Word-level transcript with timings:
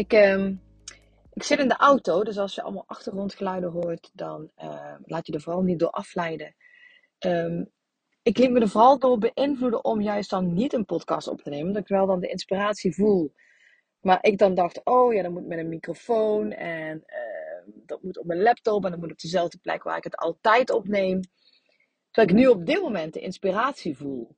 Ik, 0.00 0.12
ehm, 0.12 0.54
ik 1.32 1.42
zit 1.42 1.58
in 1.58 1.68
de 1.68 1.76
auto, 1.76 2.24
dus 2.24 2.38
als 2.38 2.54
je 2.54 2.62
allemaal 2.62 2.84
achtergrondgeluiden 2.86 3.70
hoort, 3.70 4.10
dan 4.12 4.50
uh, 4.62 4.94
laat 5.04 5.26
je 5.26 5.32
er 5.32 5.40
vooral 5.40 5.62
niet 5.62 5.78
door 5.78 5.90
afleiden. 5.90 6.54
Ehm, 7.18 7.64
ik 8.22 8.38
liet 8.38 8.50
me 8.50 8.60
er 8.60 8.68
vooral 8.68 8.98
door 8.98 9.18
beïnvloeden 9.18 9.84
om 9.84 10.00
juist 10.00 10.30
dan 10.30 10.54
niet 10.54 10.72
een 10.72 10.84
podcast 10.84 11.28
op 11.28 11.42
te 11.42 11.50
nemen, 11.50 11.66
omdat 11.66 11.82
ik 11.82 11.88
wel 11.88 12.06
dan 12.06 12.20
de 12.20 12.28
inspiratie 12.28 12.94
voel. 12.94 13.32
Maar 14.00 14.18
ik 14.20 14.38
dan 14.38 14.54
dacht, 14.54 14.80
oh 14.84 15.14
ja, 15.14 15.22
dat 15.22 15.32
moet 15.32 15.46
met 15.46 15.58
een 15.58 15.68
microfoon 15.68 16.52
en 16.52 16.96
uh, 17.06 17.74
dat 17.86 18.02
moet 18.02 18.18
op 18.18 18.26
mijn 18.26 18.42
laptop 18.42 18.84
en 18.84 18.90
dat 18.90 19.00
moet 19.00 19.10
op 19.10 19.20
dezelfde 19.20 19.58
plek 19.58 19.82
waar 19.82 19.96
ik 19.96 20.04
het 20.04 20.16
altijd 20.16 20.70
opneem. 20.70 21.20
Terwijl 22.10 22.36
ik 22.36 22.42
nu 22.44 22.48
op 22.48 22.66
dit 22.66 22.82
moment 22.82 23.12
de 23.12 23.20
inspiratie 23.20 23.96
voel. 23.96 24.36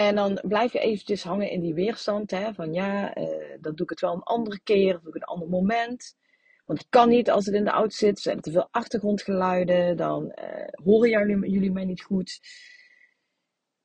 En 0.00 0.14
dan 0.14 0.40
blijf 0.42 0.72
je 0.72 0.78
eventjes 0.78 1.22
hangen 1.22 1.50
in 1.50 1.60
die 1.60 1.74
weerstand. 1.74 2.30
Hè, 2.30 2.54
van 2.54 2.72
ja, 2.72 3.16
uh, 3.16 3.26
dan 3.60 3.74
doe 3.74 3.84
ik 3.84 3.90
het 3.90 4.00
wel 4.00 4.14
een 4.14 4.22
andere 4.22 4.60
keer. 4.60 4.94
Of 4.94 5.00
doe 5.00 5.08
ik 5.08 5.14
een 5.14 5.28
ander 5.28 5.48
moment. 5.48 6.16
Want 6.64 6.78
het 6.78 6.88
kan 6.88 7.08
niet 7.08 7.30
als 7.30 7.46
het 7.46 7.54
in 7.54 7.64
de 7.64 7.70
auto 7.70 7.90
zit. 7.90 8.16
Er 8.16 8.22
zijn 8.22 8.40
te 8.40 8.50
veel 8.50 8.68
achtergrondgeluiden. 8.70 9.96
Dan 9.96 10.24
uh, 10.24 10.84
horen 10.84 11.10
jullie, 11.50 11.70
mij 11.70 11.84
niet 11.84 12.02
goed. 12.02 12.40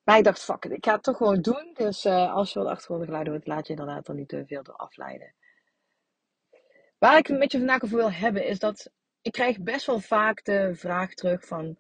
Maar 0.04 0.18
ik 0.18 0.24
dacht, 0.24 0.44
fuck 0.44 0.66
it, 0.66 0.72
ik 0.72 0.86
ga 0.86 0.94
het 0.94 1.04
toch 1.04 1.18
gewoon 1.18 1.42
doen. 1.42 1.72
Dus 1.74 2.06
uh, 2.06 2.34
als 2.34 2.54
je 2.54 2.60
wat 2.60 2.68
achtergrondgeluiden 2.68 3.34
hoort, 3.34 3.48
laat 3.48 3.68
je 3.68 3.74
inderdaad 3.74 4.06
dan 4.06 4.16
niet 4.16 4.30
te 4.30 4.44
veel 4.46 4.64
door 4.64 4.76
afleiden. 4.76 5.34
Waar 6.98 7.18
ik 7.18 7.28
het 7.28 7.38
met 7.38 7.52
je 7.52 7.58
vandaag 7.58 7.84
over 7.84 7.98
wil 7.98 8.12
hebben, 8.12 8.46
is 8.46 8.60
dat 8.60 8.92
ik 9.22 9.32
krijg 9.32 9.60
best 9.60 9.86
wel 9.86 10.00
vaak 10.00 10.44
de 10.44 10.72
vraag 10.76 11.14
terug 11.14 11.46
van 11.46 11.78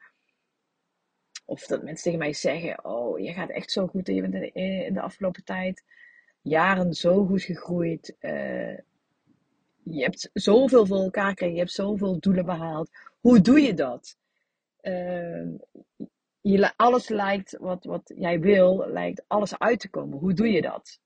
of 1.45 1.65
dat 1.65 1.83
mensen 1.83 2.03
tegen 2.03 2.19
mij 2.19 2.33
zeggen: 2.33 2.85
Oh, 2.85 3.19
je 3.19 3.33
gaat 3.33 3.49
echt 3.49 3.71
zo 3.71 3.87
goed. 3.87 4.07
Je 4.07 4.27
bent 4.27 4.53
in 4.53 4.93
de 4.93 5.01
afgelopen 5.01 5.43
tijd 5.43 5.83
jaren 6.41 6.93
zo 6.93 7.25
goed 7.25 7.43
gegroeid. 7.43 8.15
Uh, 8.19 8.77
je 9.83 10.03
hebt 10.03 10.29
zoveel 10.33 10.85
voor 10.85 10.97
elkaar 10.97 11.29
gekregen. 11.29 11.53
Je 11.53 11.59
hebt 11.59 11.71
zoveel 11.71 12.19
doelen 12.19 12.45
behaald. 12.45 12.89
Hoe 13.19 13.41
doe 13.41 13.61
je 13.61 13.73
dat? 13.73 14.17
Uh, 14.81 15.47
je, 16.41 16.73
alles 16.75 17.09
lijkt 17.09 17.57
wat, 17.57 17.83
wat 17.83 18.11
jij 18.15 18.39
wil, 18.39 18.87
lijkt 18.87 19.23
alles 19.27 19.59
uit 19.59 19.79
te 19.79 19.89
komen. 19.89 20.19
Hoe 20.19 20.33
doe 20.33 20.51
je 20.51 20.61
dat? 20.61 20.99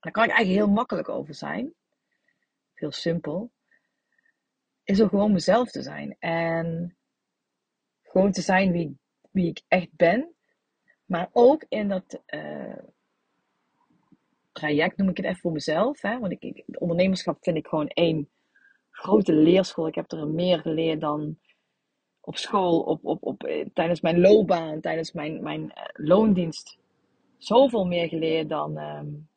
Daar 0.00 0.12
kan 0.12 0.24
ik 0.24 0.30
eigenlijk 0.30 0.60
heel 0.60 0.74
makkelijk 0.74 1.08
over 1.08 1.34
zijn. 1.34 1.74
Heel 2.74 2.92
simpel. 2.92 3.50
Is 4.84 4.98
er 4.98 5.08
gewoon 5.08 5.32
mezelf 5.32 5.70
te 5.70 5.82
zijn. 5.82 6.16
En 6.18 6.96
gewoon 8.02 8.32
te 8.32 8.40
zijn 8.40 8.72
wie 8.72 8.98
wie 9.30 9.48
ik 9.48 9.62
echt 9.68 9.88
ben. 9.96 10.34
Maar 11.04 11.28
ook 11.32 11.64
in 11.68 11.88
dat 11.88 12.20
uh, 12.26 12.78
traject 14.52 14.96
noem 14.96 15.08
ik 15.08 15.16
het 15.16 15.26
even 15.26 15.40
voor 15.40 15.52
mezelf. 15.52 16.02
Hè? 16.02 16.18
Want 16.18 16.32
ik, 16.32 16.42
ik, 16.42 16.64
ondernemerschap 16.78 17.38
vind 17.40 17.56
ik 17.56 17.66
gewoon 17.66 17.88
één 17.88 18.28
grote 18.90 19.32
leerschool. 19.32 19.86
Ik 19.86 19.94
heb 19.94 20.12
er 20.12 20.28
meer 20.28 20.58
geleerd 20.58 21.00
dan 21.00 21.38
op 22.20 22.36
school, 22.36 22.80
op, 22.80 23.04
op, 23.04 23.22
op, 23.22 23.44
eh, 23.44 23.66
tijdens 23.74 24.00
mijn 24.00 24.20
loopbaan, 24.20 24.80
tijdens 24.80 25.12
mijn, 25.12 25.42
mijn 25.42 25.60
uh, 25.62 25.84
loondienst. 25.92 26.78
Zoveel 27.36 27.86
meer 27.86 28.08
geleerd 28.08 28.48
dan, 28.48 28.76
um, 28.76 29.28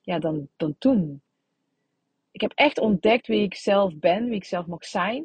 ja, 0.00 0.18
dan, 0.18 0.48
dan 0.56 0.74
toen. 0.78 1.22
Ik 2.30 2.40
heb 2.40 2.52
echt 2.54 2.78
ontdekt 2.78 3.26
wie 3.26 3.42
ik 3.42 3.54
zelf 3.54 3.96
ben, 3.96 4.24
wie 4.24 4.34
ik 4.34 4.44
zelf 4.44 4.66
mag 4.66 4.84
zijn. 4.84 5.24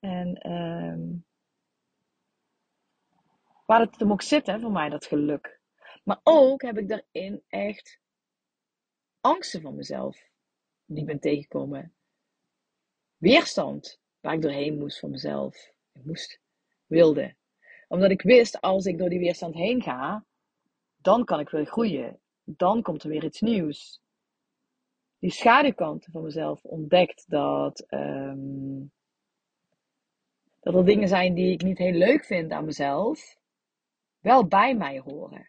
En 0.00 0.52
um, 0.52 1.24
waar 3.64 3.80
het 3.80 3.98
hem 3.98 4.12
ook 4.12 4.22
zit, 4.22 4.46
hè, 4.46 4.60
voor 4.60 4.72
mij, 4.72 4.88
dat 4.88 5.06
geluk. 5.06 5.60
Maar 6.04 6.20
ook 6.22 6.62
heb 6.62 6.78
ik 6.78 6.88
daarin 6.88 7.42
echt 7.48 7.98
angsten 9.20 9.60
van 9.60 9.74
mezelf, 9.74 10.28
die 10.84 10.98
ik 11.00 11.06
ben 11.06 11.20
tegengekomen. 11.20 11.94
Weerstand, 13.16 14.00
waar 14.20 14.34
ik 14.34 14.42
doorheen 14.42 14.78
moest 14.78 14.98
van 14.98 15.10
mezelf. 15.10 15.72
Ik 15.92 16.04
moest, 16.04 16.40
wilde. 16.86 17.34
Omdat 17.88 18.10
ik 18.10 18.22
wist, 18.22 18.60
als 18.60 18.86
ik 18.86 18.98
door 18.98 19.08
die 19.08 19.18
weerstand 19.18 19.54
heen 19.54 19.82
ga, 19.82 20.24
dan 20.96 21.24
kan 21.24 21.40
ik 21.40 21.48
weer 21.48 21.66
groeien. 21.66 22.20
Dan 22.44 22.82
komt 22.82 23.02
er 23.02 23.08
weer 23.08 23.24
iets 23.24 23.40
nieuws. 23.40 24.02
Die 25.18 25.30
schaduwkanten 25.30 26.12
van 26.12 26.22
mezelf 26.22 26.64
ontdekt 26.64 27.24
dat, 27.30 27.84
um, 27.90 28.92
dat 30.60 30.74
er 30.74 30.84
dingen 30.84 31.08
zijn 31.08 31.34
die 31.34 31.52
ik 31.52 31.62
niet 31.62 31.78
heel 31.78 31.92
leuk 31.92 32.24
vind 32.24 32.52
aan 32.52 32.64
mezelf 32.64 33.36
wel 34.24 34.46
bij 34.46 34.74
mij 34.76 34.98
horen. 34.98 35.48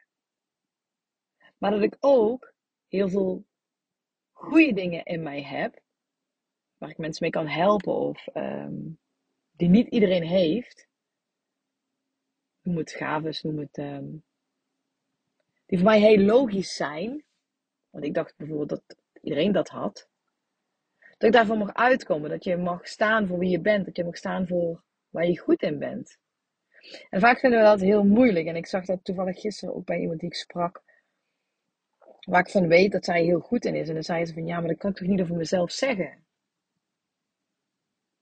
Maar 1.58 1.72
dat 1.72 1.82
ik 1.82 1.98
ook 2.00 2.54
heel 2.88 3.10
veel 3.10 3.46
goede 4.32 4.74
dingen 4.74 5.04
in 5.04 5.24
mij 5.24 5.42
heb, 5.42 5.82
waar 6.78 6.90
ik 6.90 6.98
mensen 6.98 7.24
mee 7.24 7.32
kan 7.32 7.48
helpen 7.48 7.94
of 7.94 8.28
um, 8.34 9.00
die 9.52 9.70
niet 9.70 9.88
iedereen 9.88 10.24
heeft. 10.24 10.88
Noem 12.62 12.78
het 12.78 12.92
gaves, 12.92 13.42
noem 13.42 13.60
het. 13.60 13.78
Um, 13.78 14.24
die 15.66 15.78
voor 15.78 15.88
mij 15.88 16.00
heel 16.00 16.18
logisch 16.18 16.76
zijn. 16.76 17.24
Want 17.90 18.06
ik 18.06 18.14
dacht 18.14 18.38
bijvoorbeeld 18.38 18.70
dat 18.70 18.98
iedereen 19.22 19.52
dat 19.52 19.70
had. 19.70 20.08
Dat 21.00 21.28
ik 21.28 21.32
daarvoor 21.32 21.58
mag 21.58 21.74
uitkomen. 21.74 22.30
Dat 22.30 22.44
je 22.44 22.58
mag 22.58 22.88
staan 22.88 23.28
voor 23.28 23.40
wie 23.40 23.50
je 23.50 23.62
bent. 23.62 23.86
Dat 23.86 23.96
je 23.96 24.04
mag 24.04 24.18
staan 24.18 24.48
voor 24.48 24.84
waar 25.10 25.26
je 25.26 25.40
goed 25.40 25.62
in 25.62 25.80
bent. 25.80 26.18
En 27.10 27.20
vaak 27.20 27.40
vinden 27.40 27.60
we 27.60 27.66
dat 27.66 27.80
heel 27.80 28.04
moeilijk. 28.04 28.48
En 28.48 28.56
ik 28.56 28.66
zag 28.66 28.86
dat 28.86 29.04
toevallig 29.04 29.40
gisteren 29.40 29.76
ook 29.76 29.86
bij 29.86 30.00
iemand 30.00 30.20
die 30.20 30.30
ik 30.30 30.36
sprak. 30.36 30.84
Waar 32.20 32.40
ik 32.40 32.50
van 32.50 32.68
weet 32.68 32.92
dat 32.92 33.06
zij 33.06 33.24
heel 33.24 33.40
goed 33.40 33.66
in 33.66 33.76
is. 33.76 33.88
En 33.88 33.94
dan 33.94 34.04
zei 34.04 34.26
ze 34.26 34.34
van 34.34 34.46
ja, 34.46 34.60
maar 34.60 34.68
dat 34.68 34.78
kan 34.78 34.90
ik 34.90 34.96
toch 34.96 35.08
niet 35.08 35.22
over 35.22 35.36
mezelf 35.36 35.72
zeggen. 35.72 36.26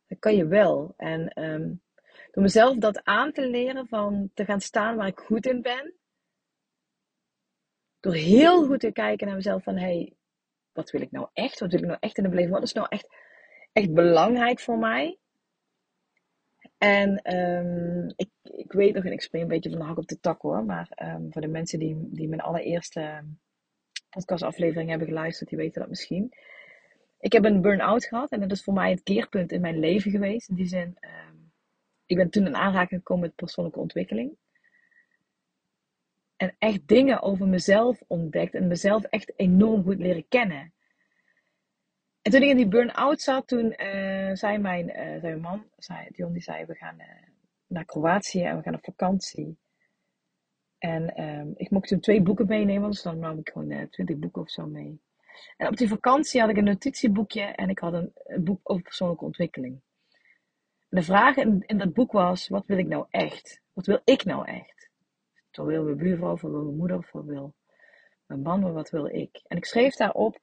Dat 0.07 0.19
kan 0.19 0.35
je 0.35 0.47
wel. 0.47 0.93
En 0.97 1.43
um, 1.43 1.81
door 2.31 2.43
mezelf 2.43 2.77
dat 2.77 3.03
aan 3.03 3.31
te 3.31 3.47
leren 3.47 3.87
van 3.87 4.31
te 4.33 4.45
gaan 4.45 4.61
staan 4.61 4.95
waar 4.95 5.07
ik 5.07 5.19
goed 5.19 5.45
in 5.45 5.61
ben. 5.61 5.93
Door 7.99 8.13
heel 8.13 8.65
goed 8.65 8.79
te 8.79 8.91
kijken 8.91 9.27
naar 9.27 9.35
mezelf 9.35 9.63
van 9.63 9.75
hé, 9.77 9.81
hey, 9.81 10.13
wat 10.71 10.91
wil 10.91 11.01
ik 11.01 11.11
nou 11.11 11.27
echt? 11.33 11.59
Wat 11.59 11.71
wil 11.71 11.79
ik 11.79 11.85
nou 11.85 11.97
echt 11.99 12.17
in 12.17 12.23
de 12.23 12.29
beleving? 12.29 12.53
Wat 12.53 12.63
is 12.63 12.73
nou 12.73 12.87
echt, 12.89 13.07
echt 13.73 13.93
belangrijk 13.93 14.59
voor 14.59 14.77
mij? 14.77 15.19
En 16.83 17.35
um, 17.35 18.13
ik, 18.15 18.29
ik 18.43 18.71
weet 18.71 18.93
nog, 18.93 19.05
en 19.05 19.11
ik 19.11 19.21
spring 19.21 19.43
een 19.43 19.49
beetje 19.49 19.69
van 19.69 19.79
de 19.79 19.85
hak 19.85 19.97
op 19.97 20.07
de 20.07 20.19
tak 20.19 20.41
hoor, 20.41 20.65
maar 20.65 20.89
um, 21.03 21.31
voor 21.31 21.41
de 21.41 21.47
mensen 21.47 21.79
die, 21.79 22.09
die 22.11 22.27
mijn 22.27 22.41
allereerste 22.41 23.23
podcastaflevering 24.09 24.89
hebben 24.89 25.07
geluisterd, 25.07 25.49
die 25.49 25.57
weten 25.57 25.81
dat 25.81 25.89
misschien. 25.89 26.33
Ik 27.19 27.31
heb 27.31 27.45
een 27.45 27.61
burn-out 27.61 28.05
gehad 28.05 28.31
en 28.31 28.39
dat 28.39 28.51
is 28.51 28.63
voor 28.63 28.73
mij 28.73 28.91
het 28.91 29.03
keerpunt 29.03 29.51
in 29.51 29.61
mijn 29.61 29.79
leven 29.79 30.11
geweest. 30.11 30.49
In 30.49 30.55
die 30.55 30.67
zin, 30.67 30.97
um, 31.01 31.51
ik 32.05 32.17
ben 32.17 32.29
toen 32.29 32.45
in 32.45 32.55
aanraking 32.55 32.99
gekomen 32.99 33.23
met 33.23 33.35
persoonlijke 33.35 33.79
ontwikkeling. 33.79 34.37
En 36.35 36.55
echt 36.59 36.87
dingen 36.87 37.21
over 37.21 37.47
mezelf 37.47 38.01
ontdekt 38.07 38.53
en 38.53 38.67
mezelf 38.67 39.03
echt 39.03 39.33
enorm 39.35 39.83
goed 39.83 39.99
leren 39.99 40.27
kennen. 40.27 40.73
En 42.23 42.31
toen 42.31 42.41
ik 42.41 42.49
in 42.49 42.57
die 42.57 42.67
burn-out 42.67 43.21
zat, 43.21 43.47
toen 43.47 43.65
uh, 43.65 44.33
zei, 44.33 44.57
mijn, 44.57 44.87
uh, 44.89 44.95
zei 44.95 45.21
mijn 45.21 45.41
man, 45.41 45.65
zei, 45.77 46.07
Dion, 46.09 46.33
die 46.33 46.41
zei, 46.41 46.65
we 46.65 46.75
gaan 46.75 46.99
uh, 46.99 47.05
naar 47.67 47.85
Kroatië 47.85 48.43
en 48.43 48.57
we 48.57 48.63
gaan 48.63 48.73
op 48.73 48.83
vakantie. 48.83 49.57
En 50.77 51.23
um, 51.23 51.53
ik 51.55 51.69
mocht 51.69 51.87
toen 51.87 51.99
twee 51.99 52.21
boeken 52.21 52.47
meenemen, 52.47 52.89
dus 52.89 53.01
dan 53.01 53.19
nam 53.19 53.39
ik 53.39 53.49
gewoon 53.49 53.89
twintig 53.89 54.17
boeken 54.17 54.41
of 54.41 54.49
zo 54.49 54.65
mee. 54.65 55.01
En 55.57 55.67
op 55.67 55.77
die 55.77 55.87
vakantie 55.87 56.41
had 56.41 56.49
ik 56.49 56.57
een 56.57 56.63
notitieboekje 56.63 57.41
en 57.41 57.69
ik 57.69 57.79
had 57.79 57.93
een, 57.93 58.13
boek 58.43 58.59
over 58.63 58.83
persoonlijke 58.83 59.25
ontwikkeling. 59.25 59.81
De 60.89 61.03
vraag 61.03 61.35
in, 61.35 61.63
in, 61.65 61.77
dat 61.77 61.93
boek 61.93 62.11
was, 62.11 62.47
wat 62.47 62.65
wil 62.65 62.77
ik 62.77 62.87
nou 62.87 63.05
echt? 63.09 63.61
Wat 63.73 63.85
wil 63.85 64.01
ik 64.03 64.25
nou 64.25 64.47
echt? 64.47 64.89
Wat 65.51 65.65
wil 65.65 65.83
mijn 65.83 65.97
buurvrouw, 65.97 66.29
wat 66.29 66.41
wil 66.41 66.63
mijn 66.63 66.77
moeder, 66.77 67.09
wat 67.11 67.25
wil 67.25 67.53
mijn 68.25 68.41
man, 68.41 68.73
wat 68.73 68.89
wil 68.89 69.05
ik? 69.05 69.41
En 69.47 69.57
ik 69.57 69.65
schreef 69.65 69.95
daarop, 69.95 70.39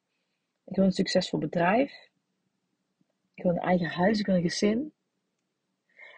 ik 0.70 0.76
wil 0.76 0.84
een 0.84 0.92
succesvol 0.92 1.38
bedrijf. 1.38 2.08
Ik 3.34 3.42
wil 3.42 3.52
een 3.52 3.58
eigen 3.58 3.88
huis, 3.88 4.18
ik 4.18 4.26
wil 4.26 4.34
een 4.34 4.42
gezin. 4.42 4.92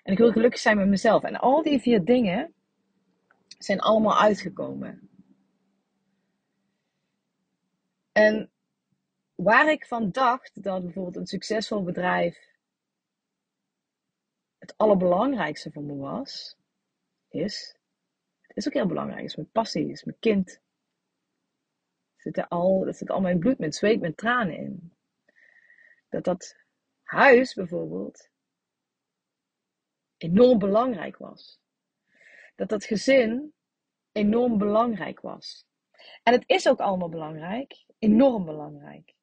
En 0.03 0.13
ik 0.13 0.19
wil 0.19 0.33
gelukkig 0.33 0.61
zijn 0.61 0.77
met 0.77 0.89
mezelf. 0.89 1.23
En 1.23 1.37
al 1.37 1.63
die 1.63 1.81
vier 1.81 2.05
dingen 2.05 2.55
zijn 3.59 3.81
allemaal 3.81 4.19
uitgekomen. 4.19 5.09
En 8.13 8.51
waar 9.35 9.71
ik 9.71 9.87
van 9.87 10.11
dacht 10.11 10.63
dat 10.63 10.83
bijvoorbeeld 10.83 11.17
een 11.17 11.27
succesvol 11.27 11.83
bedrijf 11.83 12.51
het 14.59 14.75
allerbelangrijkste 14.77 15.71
voor 15.73 15.83
me 15.83 15.97
was, 15.97 16.57
is, 17.29 17.77
het 18.41 18.57
is 18.57 18.67
ook 18.67 18.73
heel 18.73 18.87
belangrijk, 18.87 19.25
is 19.25 19.37
mijn 19.37 19.51
passie, 19.51 19.91
is 19.91 20.05
mijn 20.05 20.19
kind. 20.19 20.61
Zit 22.23 22.49
al, 22.49 22.87
er 22.87 22.95
zit 22.95 23.11
al 23.11 23.21
mijn 23.21 23.39
bloed, 23.39 23.59
mijn 23.59 23.73
zweet, 23.73 24.01
mijn 24.01 24.15
tranen 24.15 24.57
in. 24.57 24.93
Dat 26.09 26.25
dat 26.25 26.57
huis 27.03 27.55
bijvoorbeeld 27.55 28.31
enorm 30.17 30.59
belangrijk 30.59 31.17
was. 31.17 31.61
Dat 32.55 32.69
dat 32.69 32.85
gezin 32.85 33.55
enorm 34.13 34.59
belangrijk 34.59 35.21
was. 35.21 35.67
En 36.23 36.33
het 36.33 36.45
is 36.47 36.69
ook 36.69 36.81
allemaal 36.81 37.09
belangrijk, 37.09 37.85
enorm 37.99 38.45
belangrijk. 38.45 39.15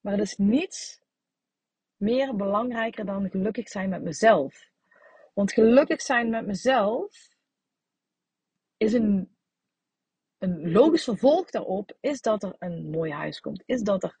Maar 0.00 0.12
het 0.12 0.22
is 0.22 0.36
niets 0.36 1.00
meer 1.96 2.36
belangrijker 2.36 3.06
dan 3.06 3.30
gelukkig 3.30 3.68
zijn 3.68 3.88
met 3.88 4.02
mezelf. 4.02 4.70
Want 5.34 5.52
gelukkig 5.52 6.02
zijn 6.02 6.30
met 6.30 6.46
mezelf 6.46 7.28
is 8.76 8.92
een, 8.92 9.35
een 10.46 10.72
logisch 10.72 11.04
vervolg 11.04 11.50
daarop, 11.50 11.96
is 12.00 12.20
dat 12.20 12.42
er 12.42 12.54
een 12.58 12.90
mooi 12.90 13.12
huis 13.12 13.40
komt. 13.40 13.62
Is 13.66 13.82
dat 13.82 14.02
er 14.02 14.16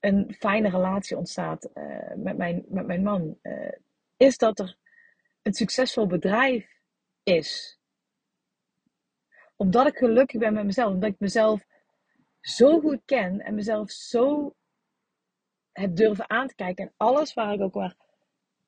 een 0.00 0.34
fijne 0.38 0.68
relatie 0.70 1.16
ontstaat 1.16 1.68
uh, 1.74 2.14
met, 2.16 2.36
mijn, 2.36 2.64
met 2.68 2.86
mijn 2.86 3.02
man. 3.02 3.38
Uh, 3.42 3.72
is 4.16 4.38
dat 4.38 4.58
er 4.58 4.76
een 5.42 5.52
succesvol 5.52 6.06
bedrijf 6.06 6.66
is. 7.22 7.78
Omdat 9.56 9.86
ik 9.86 9.96
gelukkig 9.96 10.40
ben 10.40 10.52
met 10.52 10.64
mezelf. 10.64 10.92
Omdat 10.92 11.10
ik 11.10 11.18
mezelf 11.18 11.64
zo 12.40 12.80
goed 12.80 13.00
ken 13.04 13.40
en 13.40 13.54
mezelf 13.54 13.90
zo 13.90 14.54
heb 15.72 15.96
durven 15.96 16.30
aan 16.30 16.48
te 16.48 16.54
kijken. 16.54 16.84
En 16.84 16.94
alles 16.96 17.34
waar 17.34 17.52
ik 17.52 17.60
ook 17.60 17.74
maar 17.74 17.96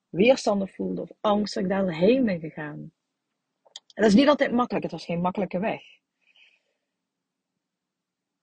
weerstanden 0.09 0.69
voelde 0.69 1.01
of 1.01 1.11
angst, 1.21 1.55
dat 1.55 1.63
ik 1.63 1.69
daar 1.69 1.83
doorheen 1.83 2.25
ben 2.25 2.41
gegaan. 2.41 2.93
En 3.95 4.03
dat 4.03 4.07
is 4.07 4.15
niet 4.15 4.29
altijd 4.29 4.53
makkelijk. 4.53 4.83
Het 4.83 4.93
was 4.93 5.05
geen 5.05 5.21
makkelijke 5.21 5.59
weg. 5.59 6.00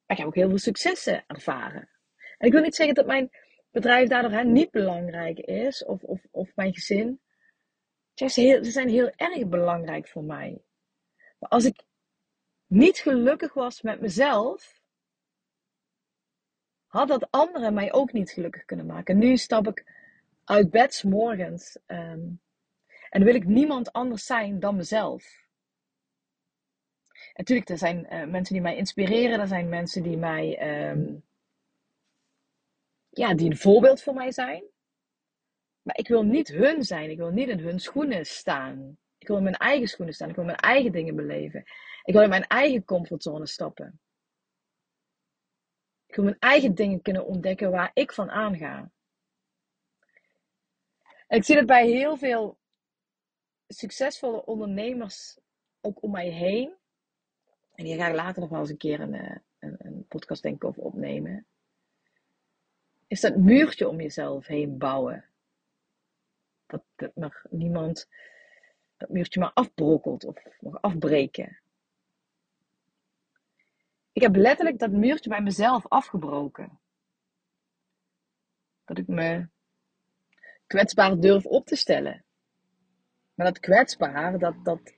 Ik 0.07 0.17
heb 0.17 0.27
ook 0.27 0.35
heel 0.35 0.49
veel 0.49 0.57
successen 0.57 1.23
ervaren. 1.27 1.89
En 2.37 2.47
ik 2.47 2.51
wil 2.51 2.61
niet 2.61 2.75
zeggen 2.75 2.95
dat 2.95 3.05
mijn 3.05 3.29
bedrijf 3.71 4.09
daardoor 4.09 4.31
hè, 4.31 4.43
niet 4.43 4.71
belangrijk 4.71 5.39
is, 5.39 5.85
of, 5.85 6.03
of, 6.03 6.21
of 6.31 6.55
mijn 6.55 6.73
gezin. 6.73 7.21
Ze 8.13 8.59
zijn 8.61 8.89
heel 8.89 9.11
erg 9.15 9.47
belangrijk 9.47 10.07
voor 10.07 10.23
mij. 10.23 10.61
Maar 11.39 11.49
als 11.49 11.65
ik 11.65 11.83
niet 12.65 12.97
gelukkig 12.97 13.53
was 13.53 13.81
met 13.81 14.01
mezelf, 14.01 14.81
had 16.87 17.07
dat 17.07 17.31
anderen 17.31 17.73
mij 17.73 17.93
ook 17.93 18.13
niet 18.13 18.31
gelukkig 18.31 18.65
kunnen 18.65 18.85
maken. 18.85 19.17
Nu 19.17 19.37
stap 19.37 19.67
ik 19.67 19.85
uit 20.43 20.69
bed 20.69 21.03
morgens 21.03 21.77
um, 21.87 22.41
en 23.09 23.23
wil 23.23 23.35
ik 23.35 23.45
niemand 23.45 23.93
anders 23.93 24.25
zijn 24.25 24.59
dan 24.59 24.75
mezelf. 24.75 25.46
Natuurlijk, 27.37 27.69
er 27.69 27.77
zijn 27.77 27.97
uh, 27.97 28.25
mensen 28.25 28.53
die 28.53 28.61
mij 28.61 28.75
inspireren, 28.75 29.39
er 29.39 29.47
zijn 29.47 29.69
mensen 29.69 30.03
die 30.03 30.17
mij, 30.17 30.89
um, 30.89 31.23
ja, 33.09 33.33
die 33.33 33.49
een 33.49 33.57
voorbeeld 33.57 34.01
voor 34.01 34.13
mij 34.13 34.31
zijn. 34.31 34.63
Maar 35.81 35.97
ik 35.97 36.07
wil 36.07 36.23
niet 36.23 36.47
hun 36.47 36.83
zijn, 36.83 37.09
ik 37.09 37.17
wil 37.17 37.31
niet 37.31 37.47
in 37.47 37.59
hun 37.59 37.79
schoenen 37.79 38.25
staan. 38.25 38.97
Ik 39.17 39.27
wil 39.27 39.37
in 39.37 39.43
mijn 39.43 39.55
eigen 39.55 39.87
schoenen 39.87 40.13
staan, 40.13 40.29
ik 40.29 40.35
wil 40.35 40.45
mijn 40.45 40.57
eigen 40.57 40.91
dingen 40.91 41.15
beleven. 41.15 41.63
Ik 42.03 42.13
wil 42.13 42.21
in 42.21 42.29
mijn 42.29 42.47
eigen 42.47 42.83
comfortzone 42.83 43.47
stappen. 43.47 43.99
Ik 46.07 46.15
wil 46.15 46.23
mijn 46.23 46.39
eigen 46.39 46.75
dingen 46.75 47.01
kunnen 47.01 47.25
ontdekken 47.25 47.71
waar 47.71 47.91
ik 47.93 48.13
van 48.13 48.29
aanga. 48.29 48.91
Ik 51.27 51.43
zie 51.43 51.55
dat 51.55 51.65
bij 51.65 51.87
heel 51.87 52.17
veel 52.17 52.57
succesvolle 53.67 54.45
ondernemers 54.45 55.39
ook 55.81 56.03
om 56.03 56.11
mij 56.11 56.29
heen. 56.29 56.75
En 57.77 57.85
hier 57.85 57.97
ga 57.97 58.07
ik 58.07 58.15
later 58.15 58.41
nog 58.41 58.49
wel 58.49 58.59
eens 58.59 58.69
een 58.69 58.77
keer 58.77 58.99
een, 58.99 59.13
eh, 59.13 59.37
een, 59.59 59.75
een 59.77 60.05
podcast 60.07 60.43
denk 60.43 60.55
ik 60.55 60.63
over 60.63 60.83
opnemen. 60.83 61.45
Is 63.07 63.21
dat 63.21 63.35
muurtje 63.35 63.87
om 63.87 64.01
jezelf 64.01 64.45
heen 64.45 64.77
bouwen. 64.77 65.25
Dat, 66.65 66.83
dat 66.95 67.15
mag 67.15 67.43
niemand 67.49 68.07
dat 68.97 69.09
muurtje 69.09 69.39
maar 69.39 69.51
afbrokkelt 69.53 70.23
of 70.25 70.43
mag 70.59 70.81
afbreken. 70.81 71.59
Ik 74.11 74.21
heb 74.21 74.35
letterlijk 74.35 74.79
dat 74.79 74.91
muurtje 74.91 75.29
bij 75.29 75.41
mezelf 75.41 75.87
afgebroken. 75.87 76.79
Dat 78.85 78.97
ik 78.97 79.07
me 79.07 79.47
kwetsbaar 80.67 81.19
durf 81.19 81.45
op 81.45 81.65
te 81.65 81.75
stellen. 81.75 82.23
Maar 83.33 83.45
dat 83.45 83.59
kwetsbaar, 83.59 84.39
dat, 84.39 84.65
dat 84.65 84.93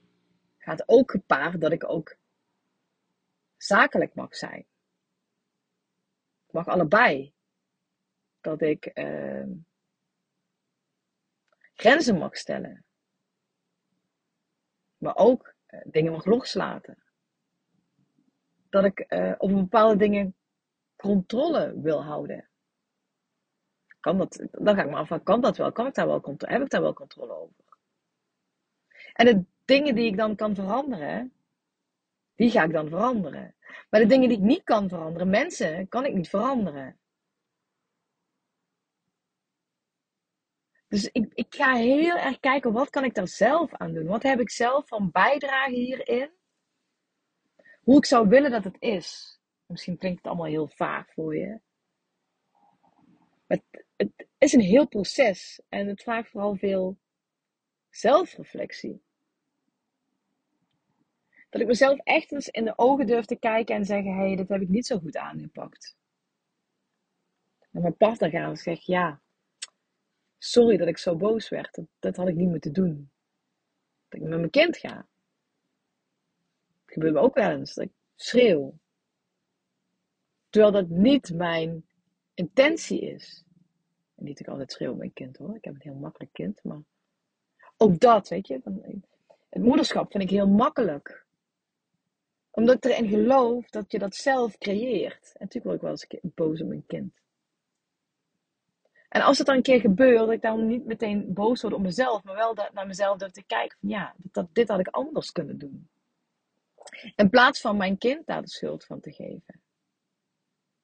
gaat 0.58 0.84
ook 0.86 1.12
gepaard 1.12 1.62
dat 1.62 1.72
ik 1.72 1.90
ook 1.90 2.18
zakelijk 3.62 4.16
mag 4.16 4.36
zijn. 4.36 4.66
Ik 6.46 6.54
mag 6.54 6.68
allebei. 6.68 7.34
Dat 8.42 8.62
ik 8.62 8.98
uh, 8.98 9.48
grenzen 11.74 12.18
mag 12.18 12.38
stellen. 12.38 12.86
Maar 14.98 15.16
ook 15.16 15.54
uh, 15.68 15.82
dingen 15.84 16.12
mag 16.12 16.26
loslaten 16.26 17.04
dat 18.70 18.84
ik 18.84 19.06
uh, 19.14 19.36
op 19.38 19.50
bepaalde 19.50 19.96
dingen 19.96 20.36
controle 20.96 21.82
wil 21.82 22.04
houden. 22.04 22.50
Kan 24.00 24.18
dat, 24.18 24.48
dan 24.52 24.76
ga 24.76 24.84
ik 24.84 24.90
me 24.90 24.96
afvragen, 24.96 25.26
kan 25.26 25.42
dat 25.42 25.58
wel? 25.58 25.72
Kan 25.72 25.92
wel 25.94 26.22
heb 26.38 26.62
ik 26.62 26.70
daar 26.70 26.82
wel 26.82 26.94
controle 26.94 27.34
over? 27.34 27.56
En 29.14 29.26
de 29.26 29.44
dingen 29.66 29.96
die 29.96 30.06
ik 30.06 30.18
dan 30.18 30.36
kan 30.36 30.56
veranderen, 30.56 31.34
die 32.40 32.52
ga 32.52 32.64
ik 32.64 32.72
dan 32.72 32.90
veranderen. 32.90 33.56
Maar 33.90 34.00
de 34.00 34.06
dingen 34.06 34.30
die 34.30 34.38
ik 34.38 34.44
niet 34.44 34.64
kan 34.64 34.90
veranderen, 34.90 35.30
mensen, 35.30 35.88
kan 35.88 36.06
ik 36.06 36.14
niet 36.14 36.30
veranderen. 36.30 37.00
Dus 40.88 41.10
ik, 41.12 41.32
ik 41.34 41.56
ga 41.56 41.76
heel 41.76 42.18
erg 42.18 42.40
kijken, 42.40 42.72
wat 42.72 42.90
kan 42.90 43.04
ik 43.04 43.14
daar 43.14 43.28
zelf 43.28 43.74
aan 43.74 43.94
doen? 43.94 44.06
Wat 44.06 44.24
heb 44.24 44.40
ik 44.40 44.50
zelf 44.50 44.88
van 44.88 45.12
bijdrage 45.12 45.74
hierin? 45.74 46.38
hoe 47.90 47.98
ik 47.98 48.06
zou 48.06 48.28
willen 48.28 48.52
dat 48.52 48.64
het 48.64 48.76
is. 48.80 49.40
Misschien 49.66 49.98
klinkt 49.98 50.18
het 50.18 50.28
allemaal 50.28 50.46
heel 50.46 50.68
vaag 50.68 51.14
voor 51.14 51.36
je. 51.36 51.60
Maar 53.46 53.60
het, 53.70 53.86
het 53.96 54.28
is 54.38 54.54
een 54.54 54.62
heel 54.62 54.88
proces 54.88 55.62
en 55.70 55.88
het 55.88 56.02
vraagt 56.02 56.30
vooral 56.30 56.56
veel 56.56 57.00
zelfreflectie. 57.90 59.04
Dat 61.50 61.62
ik 61.62 61.68
mezelf 61.68 62.00
echt 62.04 62.32
eens 62.32 62.48
in 62.48 62.66
de 62.66 62.78
ogen 62.78 63.08
durf 63.08 63.26
te 63.26 63.36
kijken 63.36 63.76
en 63.76 63.86
zeggen: 63.86 64.14
hé, 64.14 64.26
hey, 64.28 64.36
dit 64.36 64.50
heb 64.50 64.62
ik 64.62 64.70
niet 64.70 64.86
zo 64.86 65.00
goed 65.00 65.18
aangepakt. 65.18 65.98
En 67.72 67.82
mijn 67.82 67.98
partner 67.98 68.30
gaat 68.30 68.50
en 68.50 68.58
zegt: 68.58 68.86
ja, 68.86 69.22
sorry 70.38 70.78
dat 70.78 70.88
ik 70.88 70.98
zo 70.98 71.16
boos 71.16 71.50
werd. 71.50 71.76
Dat, 71.76 71.86
dat 72.00 72.16
had 72.16 72.28
ik 72.28 72.36
niet 72.36 72.50
moeten 72.50 72.74
doen. 72.74 73.12
Dat 74.08 74.22
ik 74.22 74.28
met 74.28 74.38
mijn 74.38 74.50
kind 74.50 74.78
ga. 74.78 75.08
Het 76.86 76.94
gebeurt 76.94 77.14
me 77.14 77.20
ook 77.20 77.36
wel 77.36 77.52
eens 77.52 77.74
dat 77.74 77.86
ik 77.86 77.92
schreeuw. 78.16 78.80
Terwijl 80.50 80.74
dat 80.74 80.90
niet 80.90 81.34
mijn 81.34 81.86
intentie 82.34 83.02
is. 83.02 83.44
En 84.16 84.24
niet 84.24 84.38
dat 84.38 84.48
ik 84.48 84.52
altijd 84.52 84.72
schreeuw 84.72 84.90
met 84.90 85.00
mijn 85.00 85.14
kind 85.14 85.38
hoor. 85.38 85.56
Ik 85.56 85.64
heb 85.64 85.74
een 85.74 85.82
heel 85.82 86.00
makkelijk 86.00 86.34
kind. 86.34 86.64
Maar 86.64 86.82
ook 87.78 88.00
dat, 88.00 88.30
weet 88.30 88.48
je. 88.48 88.62
Het 89.50 89.64
moederschap 89.64 90.12
vind 90.12 90.24
ik 90.24 90.30
heel 90.30 90.48
makkelijk. 90.48 91.28
Omdat 92.52 92.76
ik 92.76 92.92
erin 92.92 93.10
geloof 93.10 93.70
dat 93.70 93.92
je 93.92 94.00
dat 94.00 94.16
zelf 94.16 94.58
creëert. 94.58 95.32
En 95.34 95.40
natuurlijk 95.40 95.66
word 95.66 95.76
ik 95.76 95.82
wel 95.82 96.22
eens 96.22 96.34
boos 96.36 96.62
op 96.62 96.68
mijn 96.68 96.86
kind. 96.86 97.14
En 99.10 99.22
als 99.22 99.38
het 99.38 99.48
dan 99.48 99.56
een 99.56 99.62
keer 99.62 99.80
gebeurt, 99.80 100.18
dat 100.18 100.32
ik 100.32 100.42
dan 100.42 100.68
niet 100.68 100.86
meteen 100.86 101.34
boos 101.34 101.62
word 101.62 101.74
op 101.74 101.82
mezelf, 101.82 102.24
maar 102.24 102.36
wel 102.36 102.54
naar 102.74 102.88
mezelf 102.88 103.18
durf 103.18 103.32
te 103.32 103.44
kijken 103.44 103.78
van 103.80 103.90
ja, 103.90 104.16
dat, 104.18 104.48
dit 104.54 104.70
had 104.70 104.80
ik 104.80 104.88
anders 104.88 105.32
kunnen 105.32 105.58
doen. 105.58 105.90
In 107.16 107.30
plaats 107.30 107.62
van 107.62 107.78
mijn 107.78 107.98
kind 107.98 108.26
daar 108.26 108.42
de 108.42 108.50
schuld 108.50 108.86
van 108.86 109.00
te 109.00 109.12
geven. 109.12 109.62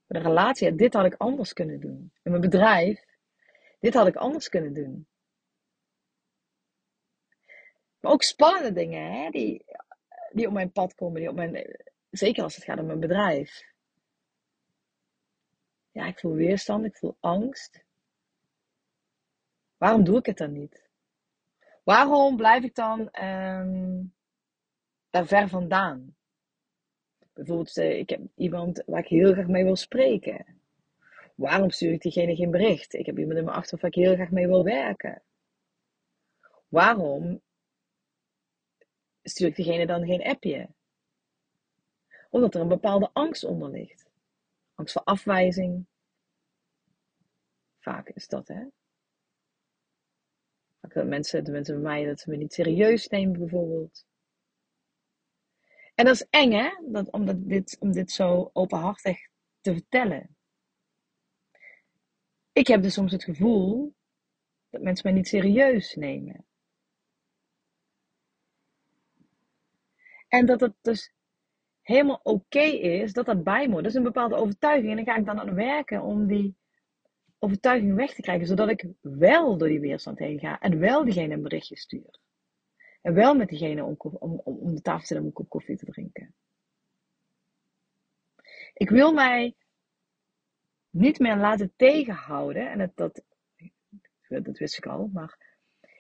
De 0.06 0.20
relatie, 0.20 0.76
dit 0.76 0.94
had 0.94 1.06
ik 1.06 1.16
anders 1.18 1.54
kunnen 1.54 1.80
doen. 1.80 2.12
In 2.24 2.32
mijn 2.32 2.42
bedrijf, 2.42 3.06
dit 3.80 3.94
had 3.94 4.08
ik 4.08 4.16
anders 4.16 4.50
kunnen 4.50 4.74
doen. 4.74 5.08
Maar 8.00 8.12
ook 8.12 8.24
spannende 8.24 8.72
dingen, 8.72 9.12
hè, 9.12 9.30
die, 9.30 9.66
die 10.36 10.48
op 10.48 10.54
mijn 10.54 10.72
pad 10.72 10.96
komen, 10.96 11.20
die 11.20 11.30
op 11.30 11.36
mijn, 11.36 11.78
zeker 12.10 12.44
als 12.44 12.56
het 12.56 12.64
gaat 12.64 12.80
om 12.80 12.86
mijn 12.86 13.00
bedrijf. 13.00 13.64
Ja, 15.92 16.06
ik 16.06 16.20
voel 16.20 16.34
weerstand, 16.34 16.86
ik 16.86 16.98
voel 16.98 17.18
angst. 17.20 17.84
Waarom 19.78 20.04
doe 20.04 20.18
ik 20.18 20.26
het 20.26 20.38
dan 20.38 20.52
niet? 20.52 20.90
Waarom 21.84 22.36
blijf 22.36 22.64
ik 22.64 22.76
dan 22.76 23.00
um, 23.24 24.14
daar 25.10 25.26
ver 25.26 25.50
vandaan. 25.50 26.16
Bijvoorbeeld, 27.34 27.78
eh, 27.78 27.98
ik 27.98 28.10
heb 28.10 28.22
iemand 28.36 28.84
waar 28.86 29.00
ik 29.00 29.08
heel 29.08 29.34
graag 29.34 29.48
mee 29.48 29.64
wil 29.64 29.76
spreken. 29.76 30.46
Waarom 31.36 31.70
stuur 31.70 31.92
ik 31.92 32.02
diegene 32.02 32.36
geen 32.36 32.52
bericht? 32.52 32.94
Ik 32.94 33.06
heb 33.06 33.18
iemand 33.18 33.38
in 33.38 33.44
mijn 33.44 33.58
achterhoofd 33.58 33.82
waar 33.82 33.92
ik 33.92 34.08
heel 34.08 34.16
graag 34.16 34.32
mee 34.32 34.48
wil 34.48 34.64
werken. 34.64 35.22
Waarom 36.68 37.42
stuur 39.30 39.48
ik 39.48 39.56
diegene 39.56 39.86
dan 39.86 40.06
geen 40.06 40.24
appje? 40.24 40.70
Omdat 42.30 42.56
er 42.56 42.62
een 42.62 42.68
bepaalde 42.68 43.10
angst 43.14 43.44
onder 43.44 43.70
ligt. 43.70 44.10
Angst 44.74 44.94
voor 44.94 45.04
afwijzing. 45.04 45.86
Vaak 47.80 48.10
is 48.10 48.28
dat, 48.28 48.48
hè? 48.48 48.66
Vaak 50.80 50.94
dat 50.94 51.06
mensen, 51.06 51.44
de 51.44 51.52
mensen 51.52 51.74
bij 51.74 51.84
mij, 51.84 52.06
dat 52.06 52.20
ze 52.20 52.30
me 52.30 52.36
niet 52.36 52.54
serieus 52.54 53.08
nemen, 53.08 53.40
bijvoorbeeld. 53.40 54.06
En 55.96 56.06
dat 56.06 56.14
is 56.14 56.28
eng, 56.30 56.52
hè? 56.52 56.70
Dat, 56.92 57.34
dit, 57.38 57.78
om 57.80 57.92
dit 57.92 58.12
zo 58.12 58.50
openhartig 58.54 59.28
te 59.62 59.74
vertellen. 59.74 60.36
Ik 62.52 62.68
heb 62.68 62.82
dus 62.82 62.94
soms 62.94 63.12
het 63.12 63.24
gevoel 63.24 63.96
dat 64.70 64.82
mensen 64.82 65.08
mij 65.08 65.16
niet 65.16 65.28
serieus 65.28 65.96
nemen. 65.96 66.46
En 70.36 70.46
dat 70.46 70.60
het 70.60 70.74
dus 70.82 71.14
helemaal 71.82 72.20
oké 72.24 72.60
is 72.60 73.14
dat 73.14 73.26
dat 73.26 73.44
bij 73.44 73.68
moet. 73.68 73.78
Dat 73.78 73.92
is 73.92 73.94
een 73.94 74.04
bepaalde 74.04 74.36
overtuiging. 74.36 74.90
En 74.90 74.96
dan 74.96 75.06
ga 75.06 75.16
ik 75.16 75.26
dan 75.26 75.40
aan 75.40 75.56
werken 75.56 76.02
om 76.02 76.28
die 76.28 76.56
overtuiging 77.40 77.96
weg 77.96 78.14
te 78.14 78.22
krijgen, 78.22 78.48
zodat 78.48 78.70
ik 78.70 78.88
wel 79.02 79.58
door 79.58 79.68
die 79.68 79.80
weerstand 79.80 80.20
heen 80.20 80.40
ga 80.40 80.60
en 80.60 80.80
wel 80.80 81.04
diegene 81.04 81.34
een 81.34 81.42
berichtje 81.42 81.78
stuur. 81.78 82.20
En 83.02 83.14
wel 83.14 83.36
met 83.36 83.50
diegene 83.50 83.84
om, 83.84 83.96
om, 83.98 84.42
om 84.44 84.76
de 84.76 84.82
tafel 84.82 85.00
te 85.00 85.06
zitten 85.06 85.18
om 85.20 85.26
een 85.26 85.34
kop 85.34 85.50
koffie 85.50 85.78
te 85.78 85.86
drinken. 85.86 86.34
Ik 88.74 88.90
wil 88.90 89.14
mij 89.14 89.56
niet 90.90 91.20
meer 91.20 91.38
laten 91.38 91.74
tegenhouden. 91.76 92.72
En 92.72 92.92
dat, 92.96 93.24
dat 94.28 94.58
wist 94.58 94.78
ik 94.78 94.86
al, 94.86 95.10
maar 95.14 95.38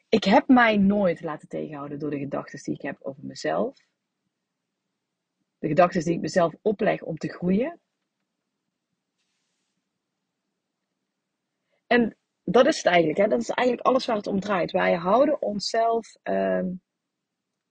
ik 0.09 0.23
heb 0.23 0.47
mij 0.47 0.77
nooit 0.77 1.21
laten 1.21 1.47
tegenhouden 1.47 1.99
door 1.99 2.09
de 2.09 2.19
gedachten 2.19 2.63
die 2.63 2.73
ik 2.73 2.81
heb 2.81 2.97
over 3.01 3.25
mezelf. 3.25 3.85
De 5.57 5.67
gedachten 5.67 6.03
die 6.03 6.13
ik 6.13 6.21
mezelf 6.21 6.53
opleg 6.61 7.01
om 7.01 7.17
te 7.17 7.29
groeien. 7.29 7.79
En 11.87 12.17
dat 12.43 12.65
is 12.65 12.77
het 12.77 12.85
eigenlijk. 12.85 13.17
Hè? 13.17 13.27
Dat 13.27 13.39
is 13.39 13.49
eigenlijk 13.49 13.87
alles 13.87 14.05
waar 14.05 14.15
het 14.15 14.27
om 14.27 14.39
draait. 14.39 14.71
Wij 14.71 14.93
houden 14.93 15.41
onszelf 15.41 16.15
ehm, 16.23 16.71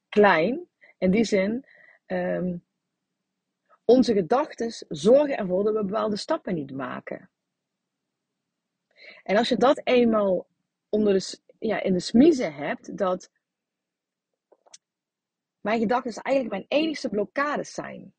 klein. 0.08 0.68
In 0.98 1.10
die 1.10 1.24
zin, 1.24 1.64
um, 2.06 2.64
onze 3.84 4.12
gedachten 4.12 4.86
zorgen 4.88 5.36
ervoor 5.36 5.64
dat 5.64 5.74
we 5.74 5.84
bepaalde 5.84 6.16
stappen 6.16 6.54
niet 6.54 6.72
maken. 6.72 7.30
En 9.22 9.36
als 9.36 9.48
je 9.48 9.56
dat 9.56 9.80
eenmaal 9.84 10.46
onder 10.88 11.12
de, 11.12 11.38
ja, 11.58 11.82
in 11.82 11.92
de 11.92 12.00
smiezen 12.00 12.54
hebt, 12.54 12.98
dat 12.98 13.30
mijn 15.64 15.80
gedachten 15.80 16.22
eigenlijk 16.22 16.56
mijn 16.56 16.82
enigste 16.82 17.08
blokkades 17.08 17.74
zijn, 17.74 18.14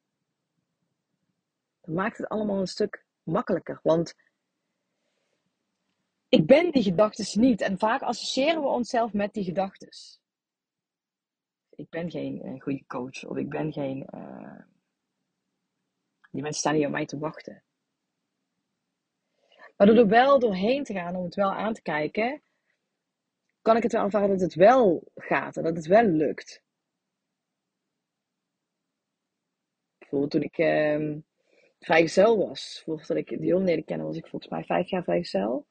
dan 1.82 1.94
maakt 1.94 2.18
het 2.18 2.28
allemaal 2.28 2.60
een 2.60 2.68
stuk 2.68 3.06
makkelijker. 3.24 3.80
Want 3.84 4.16
ik 6.30 6.46
ben 6.46 6.72
die 6.72 6.84
gedachten 6.84 7.42
niet. 7.42 7.62
En 7.62 7.78
vaak 7.78 8.02
associëren 8.02 8.62
we 8.62 8.68
onszelf 8.68 9.14
met 9.14 9.34
die 9.34 9.44
gedachten. 9.44 9.90
Ik 11.70 11.90
ben 11.90 12.12
geen 12.12 12.46
uh, 12.46 12.62
goede 12.62 12.86
coach 12.86 13.25
of 13.25 13.38
ik 13.38 13.50
ben 13.50 13.74
geen. 13.74 14.08
Uh, 14.14 14.60
die 16.32 16.42
mensen 16.42 16.60
staan 16.60 16.75
hier 16.75 16.86
op 16.86 16.92
mij 16.92 17.06
te 17.06 17.18
wachten. 17.18 17.64
Maar 19.78 19.88
door 19.88 19.98
er 19.98 20.08
wel 20.08 20.40
doorheen 20.40 20.84
te 20.84 20.94
gaan, 20.94 21.16
om 21.16 21.24
het 21.24 21.36
wel 21.36 21.54
aan 21.54 21.74
te 21.74 21.82
kijken, 21.82 22.42
kan 23.62 23.75
ik 23.75 23.84
het 23.84 23.92
wel 23.92 24.04
ervaren 24.04 24.30
dat 24.30 24.42
het 24.42 24.54
wel 24.54 25.12
gaat 25.16 25.58
en 25.58 25.64
dat 25.64 25.75
het 25.75 25.86
wel 25.86 26.04
lukt. 26.04 26.64
Toen 30.24 30.41
ik 30.41 30.57
uh, 30.57 31.15
vrijgezel 31.79 32.48
was, 32.48 32.81
voordat 32.86 33.17
ik 33.17 33.39
Dion 33.39 33.63
leerde 33.63 33.84
kennen, 33.84 34.07
was 34.07 34.17
ik 34.17 34.27
volgens 34.27 34.51
mij 34.51 34.63
vijf 34.63 34.89
jaar 34.89 35.03
vrijgezel. 35.03 35.65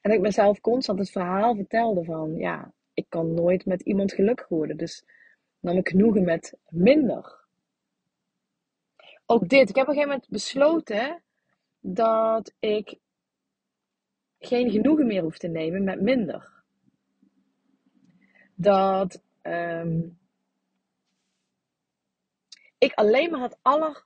En 0.00 0.10
ik 0.10 0.20
mezelf 0.20 0.60
constant 0.60 0.98
het 0.98 1.10
verhaal 1.10 1.54
vertelde 1.54 2.04
van, 2.04 2.36
ja, 2.36 2.72
ik 2.94 3.06
kan 3.08 3.34
nooit 3.34 3.66
met 3.66 3.80
iemand 3.80 4.12
gelukkig 4.12 4.48
worden. 4.48 4.76
Dus 4.76 5.04
nam 5.60 5.76
ik 5.76 5.88
genoegen 5.88 6.24
met 6.24 6.58
minder. 6.68 7.40
Ook 9.26 9.48
dit. 9.48 9.68
Ik 9.68 9.76
heb 9.76 9.88
op 9.88 9.94
een 9.94 9.94
gegeven 9.94 10.08
moment 10.08 10.28
besloten 10.28 11.22
dat 11.80 12.54
ik 12.58 12.98
geen 14.38 14.70
genoegen 14.70 15.06
meer 15.06 15.22
hoef 15.22 15.38
te 15.38 15.48
nemen 15.48 15.84
met 15.84 16.00
minder. 16.00 16.62
Dat 18.54 19.22
um, 19.42 20.18
ik 22.82 22.94
alleen 22.94 23.30
maar 23.30 23.40
het 23.40 23.58
aller, 23.62 24.04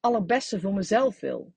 allerbeste 0.00 0.60
voor 0.60 0.74
mezelf 0.74 1.20
wil. 1.20 1.52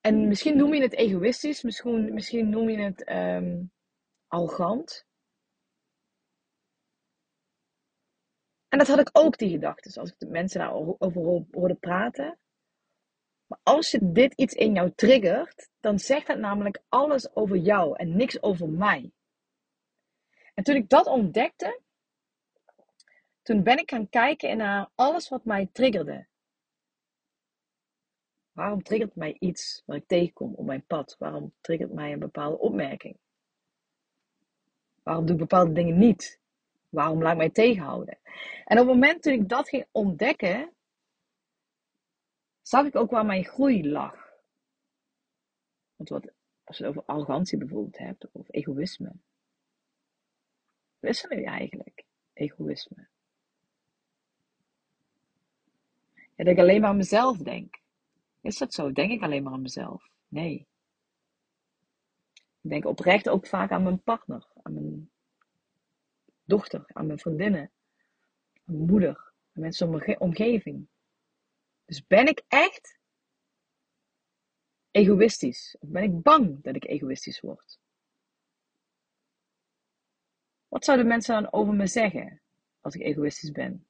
En 0.00 0.28
misschien 0.28 0.56
noem 0.56 0.74
je 0.74 0.82
het 0.82 0.94
egoïstisch, 0.94 1.62
misschien, 1.62 2.14
misschien 2.14 2.48
noem 2.48 2.68
je 2.68 2.78
het 2.78 3.10
um, 3.10 3.72
arrogant. 4.26 5.06
En 8.68 8.78
dat 8.78 8.86
had 8.86 8.98
ik 8.98 9.08
ook, 9.12 9.38
die 9.38 9.50
gedachten, 9.50 10.00
als 10.00 10.10
ik 10.10 10.18
de 10.18 10.26
mensen 10.26 10.60
daarover 10.60 11.44
hoorde 11.50 11.74
praten. 11.74 12.38
Maar 13.46 13.60
als 13.62 13.90
je 13.90 14.12
dit 14.12 14.34
iets 14.34 14.54
in 14.54 14.74
jou 14.74 14.92
triggert, 14.94 15.70
dan 15.80 15.98
zegt 15.98 16.26
het 16.26 16.38
namelijk 16.38 16.82
alles 16.88 17.34
over 17.34 17.56
jou 17.56 17.96
en 17.96 18.16
niks 18.16 18.42
over 18.42 18.68
mij. 18.68 19.12
En 20.54 20.64
toen 20.64 20.76
ik 20.76 20.88
dat 20.88 21.06
ontdekte, 21.06 21.80
toen 23.42 23.62
ben 23.62 23.78
ik 23.78 23.90
gaan 23.90 24.08
kijken 24.08 24.56
naar 24.56 24.90
alles 24.94 25.28
wat 25.28 25.44
mij 25.44 25.68
triggerde. 25.72 26.26
Waarom 28.52 28.82
triggert 28.82 29.14
mij 29.14 29.36
iets 29.38 29.82
wat 29.86 29.96
ik 29.96 30.06
tegenkom 30.06 30.54
op 30.54 30.64
mijn 30.64 30.86
pad? 30.86 31.16
Waarom 31.18 31.54
triggert 31.60 31.92
mij 31.92 32.12
een 32.12 32.18
bepaalde 32.18 32.58
opmerking? 32.58 33.16
Waarom 35.02 35.24
doe 35.24 35.34
ik 35.34 35.40
bepaalde 35.40 35.72
dingen 35.72 35.98
niet? 35.98 36.40
Waarom 36.88 37.22
laat 37.22 37.32
ik 37.32 37.38
mij 37.38 37.50
tegenhouden? 37.50 38.18
En 38.64 38.78
op 38.78 38.86
het 38.86 38.94
moment 38.94 39.22
toen 39.22 39.32
ik 39.32 39.48
dat 39.48 39.68
ging 39.68 39.86
ontdekken, 39.90 40.72
zag 42.62 42.86
ik 42.86 42.96
ook 42.96 43.10
waar 43.10 43.26
mijn 43.26 43.44
groei 43.44 43.90
lag. 43.90 44.30
Want 45.96 46.08
wat, 46.08 46.32
als 46.64 46.78
je 46.78 46.84
het 46.84 46.96
over 46.96 47.08
arrogantie 47.08 47.58
bijvoorbeeld 47.58 47.98
hebt, 47.98 48.30
of 48.32 48.46
egoïsme. 48.50 49.12
Wat 50.98 51.10
is 51.10 51.24
er 51.24 51.36
nu 51.36 51.42
eigenlijk? 51.42 52.04
Egoïsme. 52.32 53.09
Ja, 56.40 56.46
dat 56.46 56.54
ik 56.54 56.60
alleen 56.60 56.80
maar 56.80 56.90
aan 56.90 56.96
mezelf 56.96 57.36
denk. 57.36 57.82
Is 58.40 58.58
dat 58.58 58.74
zo? 58.74 58.92
Denk 58.92 59.10
ik 59.10 59.22
alleen 59.22 59.42
maar 59.42 59.52
aan 59.52 59.62
mezelf? 59.62 60.08
Nee. 60.28 60.68
Ik 62.60 62.70
denk 62.70 62.84
oprecht 62.84 63.28
ook 63.28 63.46
vaak 63.46 63.70
aan 63.70 63.82
mijn 63.82 64.02
partner, 64.02 64.48
aan 64.62 64.74
mijn 64.74 65.10
dochter, 66.44 66.84
aan 66.86 67.06
mijn 67.06 67.18
vriendinnen, 67.18 67.72
aan 68.64 68.74
mijn 68.74 68.86
moeder, 68.86 69.16
aan 69.52 69.62
mensen 69.62 69.86
in 69.86 69.96
mijn 69.96 70.20
omgeving. 70.20 70.88
Dus 71.84 72.06
ben 72.06 72.26
ik 72.26 72.42
echt 72.48 72.98
egoïstisch? 74.90 75.76
Of 75.80 75.88
ben 75.88 76.02
ik 76.02 76.22
bang 76.22 76.62
dat 76.62 76.76
ik 76.76 76.84
egoïstisch 76.84 77.40
word? 77.40 77.78
Wat 80.68 80.84
zouden 80.84 81.06
mensen 81.06 81.42
dan 81.42 81.52
over 81.52 81.74
me 81.74 81.86
zeggen 81.86 82.42
als 82.80 82.94
ik 82.94 83.02
egoïstisch 83.02 83.50
ben? 83.50 83.86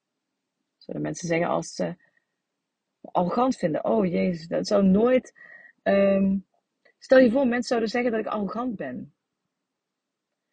Zouden 0.77 1.07
mensen 1.07 1.29
zeggen 1.29 1.49
als 1.49 1.75
ze 1.75 2.09
arrogant 3.03 3.57
vinden? 3.57 3.85
Oh 3.85 4.07
jezus, 4.07 4.49
dat 4.49 4.67
zou 4.67 4.85
nooit. 4.85 5.35
Um, 5.83 6.47
stel 6.99 7.19
je 7.19 7.31
voor, 7.31 7.47
mensen 7.47 7.63
zouden 7.63 7.89
zeggen 7.89 8.11
dat 8.11 8.21
ik 8.21 8.27
arrogant 8.27 8.77
ben. 8.77 9.15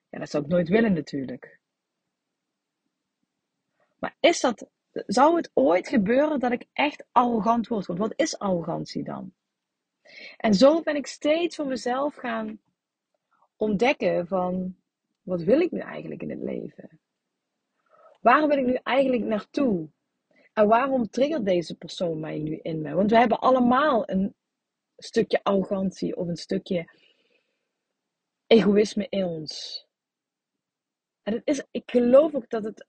Ja, 0.10 0.20
dat 0.20 0.30
zou 0.30 0.44
ik 0.44 0.50
nooit 0.50 0.70
willen 0.70 0.94
natuurlijk. 0.94 1.60
Maar 4.00 4.16
is 4.20 4.39
dat 4.39 4.70
zou 4.92 5.36
het 5.36 5.51
ooit 5.54 5.88
gebeuren 5.88 6.39
dat 6.39 6.51
ik 6.51 6.66
echt 6.74 7.06
arrogant 7.12 7.68
word? 7.68 7.86
Want 7.86 8.00
wat 8.00 8.13
is 8.16 8.39
arrogantie 8.39 9.04
dan? 9.04 9.34
En 10.38 10.54
zo 10.54 10.82
ben 10.82 10.96
ik 10.96 11.08
steeds 11.08 11.56
voor 11.56 11.68
mezelf 11.68 12.16
gaan 12.16 12.60
ontdekken 13.56 14.27
van 14.27 14.75
wat 15.22 15.42
wil 15.42 15.60
ik 15.60 15.72
nu 15.72 15.80
eigenlijk 15.80 16.22
in 16.22 16.30
het 16.30 16.42
leven? 16.42 17.00
Waar 18.22 18.48
wil 18.48 18.58
ik 18.58 18.66
nu 18.66 18.80
eigenlijk 18.84 19.24
naartoe? 19.24 19.89
En 20.58 20.68
waarom 20.68 21.10
triggert 21.10 21.46
deze 21.46 21.76
persoon 21.76 22.20
mij 22.20 22.38
nu 22.38 22.60
in 22.62 22.82
me? 22.82 22.94
Want 22.94 23.10
we 23.10 23.18
hebben 23.18 23.40
allemaal 23.40 24.10
een 24.10 24.36
stukje 24.98 25.44
arrogantie 25.44 26.16
of 26.16 26.28
een 26.28 26.38
stukje 26.38 26.90
egoïsme 28.48 29.08
in 29.10 29.26
ons. 29.26 29.86
En 31.24 31.34
het 31.34 31.42
is, 31.46 31.64
ik 31.72 31.92
geloof 31.92 32.36
ook 32.36 32.50
dat 32.50 32.64
het 32.64 32.86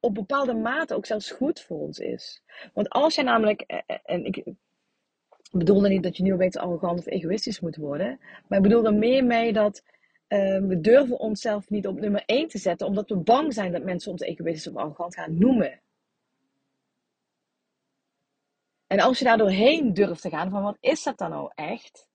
op 0.00 0.14
bepaalde 0.14 0.54
mate 0.54 0.94
ook 0.94 1.06
zelfs 1.06 1.30
goed 1.30 1.60
voor 1.60 1.78
ons 1.78 1.98
is. 1.98 2.42
Want 2.72 2.88
als 2.88 3.14
jij 3.14 3.24
namelijk, 3.24 3.60
eh, 3.60 3.78
eh, 3.86 3.98
en 4.04 4.24
ik 4.24 4.44
bedoelde 5.50 5.88
niet 5.88 6.02
dat 6.02 6.16
je 6.16 6.22
nu 6.22 6.32
opeens 6.34 6.56
arrogant 6.56 6.98
of 6.98 7.06
egoïstisch 7.06 7.60
moet 7.60 7.76
worden, 7.76 8.20
maar 8.48 8.58
ik 8.58 8.64
bedoel 8.64 8.84
er 8.84 8.94
meer 8.94 9.24
mee 9.24 9.52
dat 9.52 9.82
uh, 10.28 10.58
we 10.58 10.80
durven 10.80 11.18
onszelf 11.18 11.70
niet 11.70 11.86
op 11.86 12.00
nummer 12.00 12.22
1 12.26 12.48
te 12.48 12.58
zetten, 12.58 12.86
omdat 12.86 13.08
we 13.08 13.16
bang 13.16 13.54
zijn 13.54 13.72
dat 13.72 13.84
mensen 13.84 14.10
ons 14.10 14.20
egoïstisch 14.20 14.72
of 14.72 14.76
arrogant 14.76 15.14
gaan 15.14 15.38
noemen. 15.38 15.80
En 18.92 19.00
als 19.00 19.18
je 19.18 19.24
daar 19.24 19.38
doorheen 19.38 19.94
durft 19.94 20.22
te 20.22 20.30
gaan, 20.30 20.50
van 20.50 20.62
wat 20.62 20.76
is 20.80 21.02
dat 21.02 21.18
dan 21.18 21.30
nou 21.30 21.52
echt? 21.54 22.08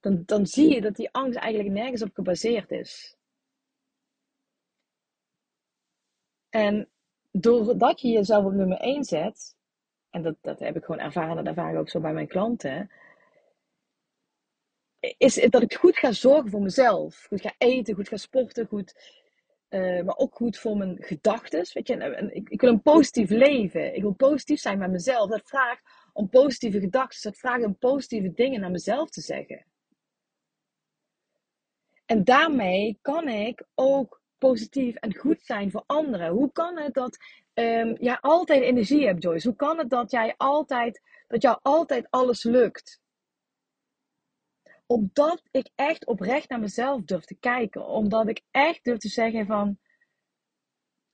Dan, 0.00 0.22
dan 0.26 0.46
zie 0.46 0.74
je 0.74 0.80
dat 0.80 0.96
die 0.96 1.10
angst 1.10 1.38
eigenlijk 1.38 1.74
nergens 1.74 2.02
op 2.02 2.14
gebaseerd 2.14 2.70
is. 2.70 3.16
En 6.48 6.88
doordat 7.30 8.00
je 8.00 8.08
jezelf 8.08 8.44
op 8.44 8.52
nummer 8.52 8.78
1 8.78 9.04
zet, 9.04 9.56
en 10.10 10.22
dat, 10.22 10.36
dat 10.40 10.58
heb 10.58 10.76
ik 10.76 10.84
gewoon 10.84 11.00
ervaren, 11.00 11.36
dat 11.36 11.46
ervaar 11.46 11.72
ik 11.72 11.78
ook 11.78 11.90
zo 11.90 12.00
bij 12.00 12.12
mijn 12.12 12.28
klanten, 12.28 12.90
is 15.00 15.34
dat 15.34 15.62
ik 15.62 15.74
goed 15.74 15.96
ga 15.96 16.12
zorgen 16.12 16.50
voor 16.50 16.62
mezelf. 16.62 17.24
Goed 17.24 17.40
ga 17.40 17.54
eten, 17.58 17.94
goed 17.94 18.08
ga 18.08 18.16
sporten, 18.16 18.66
goed, 18.66 18.94
uh, 19.70 20.02
maar 20.02 20.16
ook 20.16 20.34
goed 20.34 20.58
voor 20.58 20.76
mijn 20.76 20.96
gedachten. 21.00 21.66
Weet 21.72 21.88
je, 21.88 21.96
en, 21.96 22.34
ik, 22.34 22.48
ik, 22.48 22.60
wil 22.60 22.70
een 22.70 22.82
positief 22.82 23.30
leven. 23.30 23.94
Ik 23.94 24.02
wil 24.02 24.12
positief 24.12 24.60
zijn 24.60 24.78
met 24.78 24.90
mezelf. 24.90 25.30
Dat 25.30 25.48
vraagt 25.48 25.82
om 26.12 26.28
positieve 26.28 26.80
gedachten. 26.80 27.30
Dat 27.30 27.40
vraagt 27.40 27.64
om 27.64 27.78
positieve 27.78 28.32
dingen 28.32 28.60
naar 28.60 28.70
mezelf 28.70 29.10
te 29.10 29.20
zeggen. 29.20 29.64
En 32.06 32.24
daarmee 32.24 32.98
kan 33.02 33.28
ik 33.28 33.64
ook 33.74 34.22
positief 34.38 34.94
en 34.94 35.16
goed 35.16 35.42
zijn 35.42 35.70
voor 35.70 35.82
anderen. 35.86 36.28
Hoe 36.28 36.52
kan 36.52 36.78
het 36.78 36.94
dat 36.94 37.16
um, 37.54 37.96
jij 38.00 38.18
altijd 38.20 38.62
energie 38.62 39.06
hebt, 39.06 39.22
Joyce? 39.22 39.48
Hoe 39.48 39.56
kan 39.56 39.78
het 39.78 39.90
dat 39.90 40.10
jij 40.10 40.34
altijd, 40.36 41.02
dat 41.28 41.42
jou 41.42 41.58
altijd 41.62 42.06
alles 42.10 42.42
lukt? 42.42 43.00
Omdat 44.90 45.42
ik 45.50 45.70
echt 45.74 46.06
oprecht 46.06 46.48
naar 46.48 46.60
mezelf 46.60 47.02
durf 47.02 47.24
te 47.24 47.34
kijken. 47.34 47.86
Omdat 47.86 48.28
ik 48.28 48.42
echt 48.50 48.84
durf 48.84 48.98
te 48.98 49.08
zeggen 49.08 49.46
van, 49.46 49.78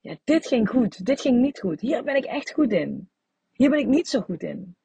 ja, 0.00 0.16
dit 0.24 0.46
ging 0.46 0.68
goed, 0.68 1.04
dit 1.04 1.20
ging 1.20 1.40
niet 1.40 1.60
goed. 1.60 1.80
Hier 1.80 2.02
ben 2.02 2.16
ik 2.16 2.24
echt 2.24 2.52
goed 2.52 2.72
in. 2.72 3.10
Hier 3.52 3.70
ben 3.70 3.78
ik 3.78 3.86
niet 3.86 4.08
zo 4.08 4.20
goed 4.20 4.42
in. 4.42 4.76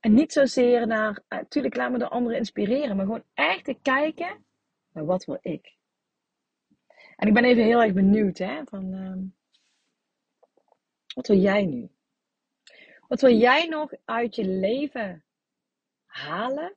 En 0.00 0.14
niet 0.14 0.32
zozeer 0.32 0.86
naar, 0.86 1.22
natuurlijk 1.28 1.76
laat 1.76 1.90
me 1.90 1.98
de 1.98 2.08
anderen 2.08 2.38
inspireren, 2.38 2.96
maar 2.96 3.04
gewoon 3.04 3.24
echt 3.34 3.64
te 3.64 3.78
kijken 3.82 4.44
wat 4.92 5.24
wil 5.24 5.38
ik. 5.40 5.76
En 7.16 7.28
ik 7.28 7.34
ben 7.34 7.44
even 7.44 7.64
heel 7.64 7.82
erg 7.82 7.92
benieuwd, 7.92 8.38
hè, 8.38 8.64
van 8.64 8.92
uh, 8.94 9.16
wat 11.14 11.26
wil 11.26 11.38
jij 11.38 11.64
nu? 11.64 11.91
Wat 13.12 13.20
wil 13.20 13.36
jij 13.36 13.66
nog 13.66 13.92
uit 14.04 14.34
je 14.34 14.44
leven 14.44 15.24
halen? 16.04 16.76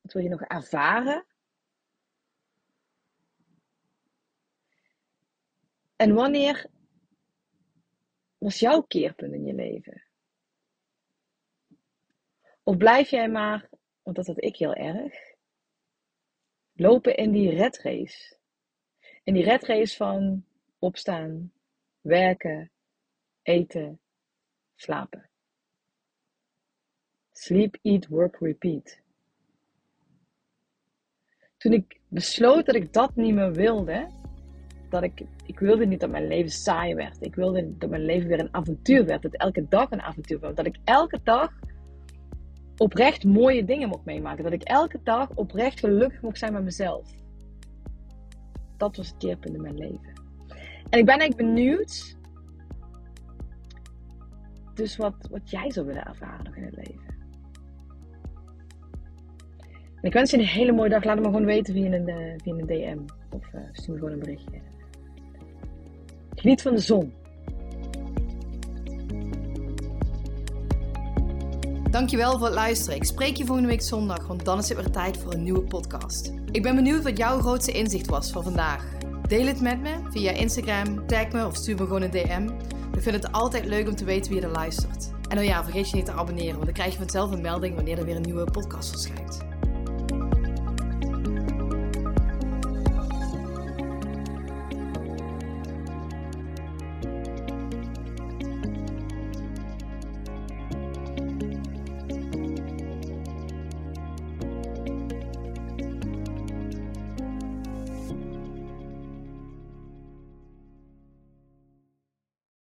Wat 0.00 0.12
wil 0.12 0.22
je 0.22 0.28
nog 0.28 0.40
ervaren? 0.40 1.26
En 5.96 6.14
wanneer 6.14 6.70
was 8.38 8.58
jouw 8.58 8.80
keerpunt 8.80 9.32
in 9.32 9.44
je 9.44 9.54
leven? 9.54 10.02
Of 12.62 12.76
blijf 12.76 13.10
jij 13.10 13.28
maar, 13.28 13.68
want 14.02 14.16
dat 14.16 14.26
had 14.26 14.42
ik 14.42 14.56
heel 14.56 14.74
erg, 14.74 15.34
lopen 16.72 17.16
in 17.16 17.32
die 17.32 17.50
red 17.50 17.78
race? 17.78 18.36
In 19.22 19.34
die 19.34 19.44
red 19.44 19.64
race 19.64 19.96
van 19.96 20.44
opstaan, 20.78 21.52
werken, 22.00 22.70
eten, 23.42 24.00
slapen. 24.80 25.28
Sleep, 27.32 27.78
eat, 27.82 28.06
work, 28.06 28.36
repeat. 28.40 29.00
Toen 31.56 31.72
ik 31.72 32.00
besloot 32.08 32.66
dat 32.66 32.74
ik 32.74 32.92
dat 32.92 33.16
niet 33.16 33.34
meer 33.34 33.52
wilde, 33.52 34.08
dat 34.88 35.02
ik, 35.02 35.22
ik 35.46 35.58
wilde 35.58 35.86
niet 35.86 36.00
dat 36.00 36.10
mijn 36.10 36.26
leven 36.26 36.50
saai 36.50 36.94
werd. 36.94 37.16
Ik 37.20 37.34
wilde 37.34 37.76
dat 37.78 37.90
mijn 37.90 38.04
leven 38.04 38.28
weer 38.28 38.40
een 38.40 38.54
avontuur 38.54 39.04
werd. 39.04 39.22
Dat 39.22 39.36
elke 39.36 39.68
dag 39.68 39.90
een 39.90 40.02
avontuur 40.02 40.40
werd. 40.40 40.56
Dat 40.56 40.66
ik 40.66 40.76
elke 40.84 41.20
dag 41.22 41.58
oprecht 42.76 43.24
mooie 43.24 43.64
dingen 43.64 43.88
mocht 43.88 44.04
meemaken. 44.04 44.44
Dat 44.44 44.52
ik 44.52 44.62
elke 44.62 45.00
dag 45.02 45.34
oprecht 45.34 45.78
gelukkig 45.78 46.22
mocht 46.22 46.38
zijn 46.38 46.52
met 46.52 46.64
mezelf. 46.64 47.08
Dat 48.76 48.96
was 48.96 49.08
het 49.08 49.16
keerpunt 49.16 49.54
in 49.54 49.62
mijn 49.62 49.78
leven. 49.78 50.12
En 50.90 50.98
ik 50.98 51.04
ben 51.04 51.18
eigenlijk 51.18 51.36
benieuwd. 51.36 52.18
Dus 54.80 54.96
wat, 54.96 55.14
wat 55.30 55.50
jij 55.50 55.70
zou 55.70 55.86
willen 55.86 56.06
ervaren 56.06 56.56
in 56.56 56.64
het 56.64 56.76
leven. 56.76 57.18
En 59.94 60.02
ik 60.02 60.12
wens 60.12 60.30
je 60.30 60.36
een 60.36 60.44
hele 60.44 60.72
mooie 60.72 60.88
dag. 60.88 61.04
Laat 61.04 61.18
me 61.18 61.24
gewoon 61.24 61.44
weten 61.44 61.74
via 61.74 61.92
een, 61.92 62.08
uh, 62.08 62.34
via 62.36 62.64
DM. 62.66 62.98
Of 63.30 63.52
uh, 63.54 63.60
stuur 63.72 63.92
me 63.94 63.98
gewoon 63.98 64.12
een 64.12 64.18
berichtje. 64.18 64.60
Geniet 66.34 66.62
van 66.62 66.74
de 66.74 66.80
zon. 66.80 67.12
Dankjewel 71.90 72.32
voor 72.38 72.46
het 72.46 72.54
luisteren. 72.54 72.96
Ik 72.96 73.04
spreek 73.04 73.36
je 73.36 73.44
volgende 73.44 73.68
week 73.68 73.82
zondag, 73.82 74.26
want 74.26 74.44
dan 74.44 74.58
is 74.58 74.68
het 74.68 74.78
weer 74.78 74.90
tijd 74.90 75.18
voor 75.18 75.32
een 75.32 75.42
nieuwe 75.42 75.62
podcast. 75.62 76.32
Ik 76.50 76.62
ben 76.62 76.74
benieuwd 76.74 77.02
wat 77.02 77.16
jouw 77.16 77.38
grootste 77.38 77.72
inzicht 77.72 78.06
was 78.06 78.32
voor 78.32 78.42
vandaag. 78.42 78.92
Deel 79.28 79.46
het 79.46 79.60
met 79.60 79.80
me 79.80 79.98
via 80.10 80.30
Instagram, 80.30 81.06
tag 81.06 81.32
me 81.32 81.46
of 81.46 81.56
stuur 81.56 81.76
me 81.76 81.82
gewoon 81.82 82.02
een 82.02 82.10
DM. 82.10 82.48
Ik 83.00 83.06
vind 83.06 83.22
het 83.22 83.32
altijd 83.32 83.64
leuk 83.64 83.88
om 83.88 83.96
te 83.96 84.04
weten 84.04 84.32
wie 84.32 84.42
er 84.42 84.50
luistert. 84.50 85.10
En 85.28 85.38
oh 85.38 85.44
ja, 85.44 85.64
vergeet 85.64 85.90
je 85.90 85.96
niet 85.96 86.04
te 86.04 86.12
abonneren, 86.12 86.52
want 86.52 86.64
dan 86.64 86.74
krijg 86.74 86.92
je 86.92 86.98
vanzelf 86.98 87.30
een 87.30 87.40
melding 87.40 87.74
wanneer 87.74 87.98
er 87.98 88.04
weer 88.04 88.16
een 88.16 88.22
nieuwe 88.22 88.44
podcast 88.44 88.90
verschijnt. 88.90 89.49